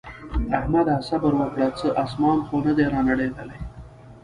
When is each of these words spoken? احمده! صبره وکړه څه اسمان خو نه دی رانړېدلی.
احمده! 0.57 0.95
صبره 1.09 1.35
وکړه 1.39 1.67
څه 1.79 1.87
اسمان 2.03 2.37
خو 2.47 2.55
نه 2.65 2.71
دی 2.77 2.85
رانړېدلی. 2.93 3.57